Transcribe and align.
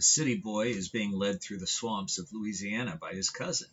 A 0.00 0.02
city 0.02 0.34
boy 0.34 0.68
is 0.68 0.88
being 0.88 1.12
led 1.12 1.42
through 1.42 1.58
the 1.58 1.66
swamps 1.66 2.16
of 2.16 2.32
Louisiana 2.32 2.96
by 2.96 3.12
his 3.12 3.28
cousin. 3.28 3.68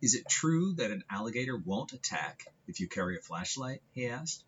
Is 0.00 0.14
it 0.14 0.26
true 0.26 0.72
that 0.76 0.90
an 0.90 1.04
alligator 1.10 1.54
won't 1.54 1.92
attack 1.92 2.46
if 2.66 2.80
you 2.80 2.88
carry 2.88 3.18
a 3.18 3.20
flashlight? 3.20 3.82
he 3.92 4.06
asked. 4.06 4.42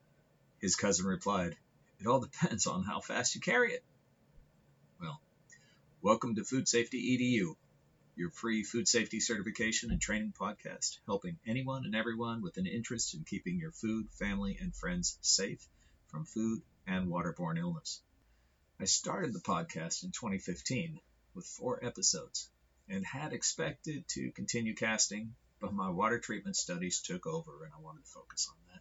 His 0.59 0.77
cousin 0.77 1.05
replied, 1.05 1.59
It 1.99 2.07
all 2.07 2.21
depends 2.23 2.67
on 2.67 2.85
how 2.85 3.03
fast 3.03 3.35
you 3.35 3.43
carry 3.43 3.75
it. 3.75 3.85
Well, 4.99 5.21
welcome 6.01 6.37
to 6.37 6.45
Food 6.45 6.67
Safety 6.67 7.15
EDU, 7.15 7.57
your 8.17 8.31
free 8.31 8.63
food 8.63 8.89
safety 8.89 9.21
certification 9.21 9.91
and 9.91 10.01
training 10.01 10.33
podcast, 10.33 10.97
helping 11.05 11.39
anyone 11.47 11.85
and 11.85 11.95
everyone 11.95 12.41
with 12.41 12.57
an 12.57 12.67
interest 12.67 13.13
in 13.13 13.25
keeping 13.25 13.59
your 13.59 13.73
food, 13.73 14.09
family, 14.13 14.57
and 14.59 14.75
friends 14.75 15.19
safe 15.21 15.69
from 16.07 16.25
food 16.25 16.63
and 16.87 17.09
waterborne 17.09 17.59
illness. 17.59 18.01
I 18.81 18.85
started 18.85 19.35
the 19.35 19.41
podcast 19.41 20.05
in 20.05 20.11
2015 20.11 20.99
with 21.35 21.45
four 21.45 21.85
episodes 21.85 22.49
and 22.89 23.05
had 23.05 23.35
expected 23.35 24.09
to 24.09 24.31
continue 24.31 24.75
casting, 24.75 25.35
but 25.61 25.75
my 25.75 25.91
water 25.91 26.19
treatment 26.19 26.57
studies 26.57 27.03
took 27.03 27.27
over 27.27 27.63
and 27.63 27.75
I 27.75 27.83
wanted 27.83 28.07
to 28.07 28.11
focus 28.11 28.49
on 28.49 28.57
that. 28.69 28.81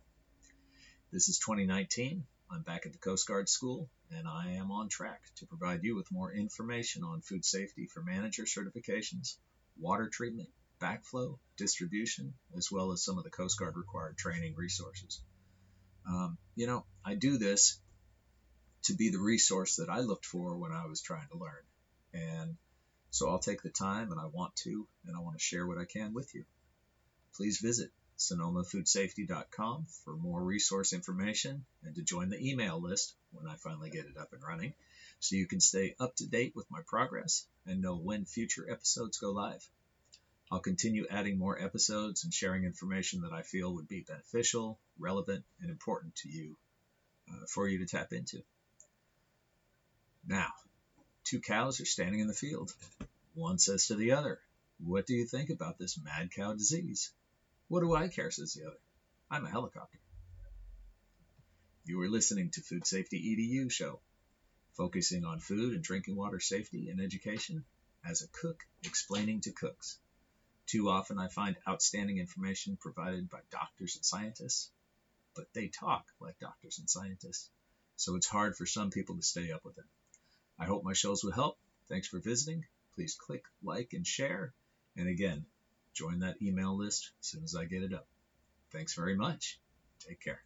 This 1.11 1.27
is 1.27 1.37
2019. 1.39 2.23
I'm 2.49 2.61
back 2.61 2.85
at 2.85 2.93
the 2.93 2.97
Coast 2.97 3.27
Guard 3.27 3.49
School 3.49 3.89
and 4.09 4.25
I 4.25 4.51
am 4.51 4.71
on 4.71 4.87
track 4.87 5.19
to 5.35 5.45
provide 5.45 5.83
you 5.83 5.97
with 5.97 6.13
more 6.13 6.31
information 6.31 7.03
on 7.03 7.19
food 7.19 7.43
safety 7.43 7.85
for 7.85 8.01
manager 8.01 8.43
certifications, 8.43 9.35
water 9.77 10.07
treatment, 10.07 10.47
backflow, 10.79 11.37
distribution, 11.57 12.33
as 12.55 12.71
well 12.71 12.93
as 12.93 13.03
some 13.03 13.17
of 13.17 13.25
the 13.25 13.29
Coast 13.29 13.59
Guard 13.59 13.75
required 13.75 14.17
training 14.17 14.55
resources. 14.55 15.21
Um, 16.07 16.37
you 16.55 16.67
know, 16.67 16.85
I 17.03 17.15
do 17.15 17.37
this 17.37 17.81
to 18.89 18.95
be 18.95 19.09
the 19.09 19.19
resource 19.19 19.75
that 19.75 19.89
I 19.89 19.99
looked 19.99 20.25
for 20.25 20.57
when 20.57 20.71
I 20.71 20.87
was 20.87 21.01
trying 21.01 21.27
to 21.29 21.37
learn. 21.37 21.63
And 22.13 22.57
so 23.11 23.29
I'll 23.29 23.39
take 23.39 23.61
the 23.61 23.69
time 23.69 24.11
and 24.11 24.19
I 24.19 24.25
want 24.25 24.55
to, 24.57 24.87
and 25.05 25.15
I 25.15 25.19
want 25.21 25.37
to 25.37 25.43
share 25.43 25.65
what 25.65 25.77
I 25.77 25.85
can 25.85 26.13
with 26.13 26.33
you. 26.33 26.43
Please 27.35 27.59
visit 27.59 27.91
sonomafoodsafety.com 28.17 29.85
for 30.03 30.15
more 30.15 30.43
resource 30.43 30.91
information 30.91 31.65
and 31.83 31.95
to 31.95 32.01
join 32.01 32.29
the 32.29 32.49
email 32.49 32.81
list 32.81 33.13
when 33.31 33.47
I 33.47 33.55
finally 33.55 33.91
get 33.91 34.07
it 34.07 34.17
up 34.17 34.33
and 34.33 34.43
running 34.43 34.73
so 35.19 35.35
you 35.35 35.45
can 35.45 35.61
stay 35.61 35.95
up 35.99 36.15
to 36.15 36.27
date 36.27 36.53
with 36.55 36.69
my 36.71 36.81
progress 36.87 37.45
and 37.65 37.81
know 37.81 37.95
when 37.95 38.25
future 38.25 38.69
episodes 38.69 39.19
go 39.19 39.31
live. 39.31 39.65
I'll 40.51 40.59
continue 40.59 41.05
adding 41.09 41.37
more 41.37 41.61
episodes 41.61 42.23
and 42.23 42.33
sharing 42.33 42.63
information 42.63 43.21
that 43.21 43.33
I 43.33 43.43
feel 43.43 43.75
would 43.75 43.87
be 43.87 44.01
beneficial, 44.01 44.79
relevant, 44.97 45.45
and 45.61 45.69
important 45.69 46.15
to 46.17 46.29
you 46.29 46.55
uh, 47.29 47.45
for 47.47 47.67
you 47.67 47.77
to 47.79 47.85
tap 47.85 48.11
into. 48.11 48.41
Now, 50.27 50.51
two 51.23 51.39
cows 51.39 51.79
are 51.79 51.85
standing 51.85 52.19
in 52.19 52.27
the 52.27 52.33
field. 52.33 52.73
One 53.33 53.57
says 53.57 53.87
to 53.87 53.95
the 53.95 54.11
other, 54.11 54.39
What 54.79 55.05
do 55.05 55.13
you 55.13 55.25
think 55.25 55.49
about 55.49 55.77
this 55.77 55.97
mad 55.97 56.31
cow 56.31 56.53
disease? 56.53 57.11
What 57.67 57.81
do 57.81 57.95
I 57.95 58.07
care, 58.07 58.31
says 58.31 58.53
the 58.53 58.67
other. 58.67 58.79
I'm 59.31 59.45
a 59.45 59.49
helicopter. 59.49 59.99
You 61.85 62.01
are 62.01 62.09
listening 62.09 62.51
to 62.51 62.61
Food 62.61 62.85
Safety 62.85 63.17
EDU 63.17 63.71
show, 63.71 63.99
focusing 64.73 65.25
on 65.25 65.39
food 65.39 65.73
and 65.73 65.83
drinking 65.83 66.15
water 66.15 66.39
safety 66.39 66.89
and 66.89 67.01
education 67.01 67.65
as 68.05 68.21
a 68.21 68.27
cook 68.27 68.65
explaining 68.83 69.41
to 69.41 69.51
cooks. 69.51 69.97
Too 70.65 70.89
often 70.89 71.17
I 71.17 71.27
find 71.29 71.55
outstanding 71.67 72.17
information 72.17 72.77
provided 72.77 73.29
by 73.29 73.39
doctors 73.49 73.95
and 73.95 74.05
scientists, 74.05 74.69
but 75.35 75.51
they 75.53 75.67
talk 75.67 76.05
like 76.19 76.39
doctors 76.39 76.77
and 76.79 76.89
scientists, 76.89 77.49
so 77.95 78.15
it's 78.15 78.27
hard 78.27 78.55
for 78.55 78.65
some 78.65 78.91
people 78.91 79.15
to 79.15 79.23
stay 79.23 79.51
up 79.51 79.65
with 79.65 79.77
it. 79.77 79.85
I 80.59 80.65
hope 80.65 80.83
my 80.83 80.93
shows 80.93 81.23
will 81.23 81.31
help. 81.31 81.57
Thanks 81.87 82.07
for 82.07 82.19
visiting. 82.19 82.65
Please 82.95 83.15
click 83.15 83.43
like 83.63 83.93
and 83.93 84.05
share. 84.05 84.53
And 84.97 85.07
again, 85.07 85.45
join 85.93 86.19
that 86.19 86.41
email 86.41 86.75
list 86.75 87.11
as 87.21 87.27
soon 87.27 87.43
as 87.43 87.55
I 87.55 87.65
get 87.65 87.83
it 87.83 87.93
up. 87.93 88.07
Thanks 88.71 88.93
very 88.93 89.15
much. 89.15 89.59
Take 90.05 90.19
care. 90.21 90.43